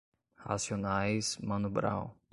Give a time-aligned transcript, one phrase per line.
[0.37, 2.09] Racionais, Mano Brown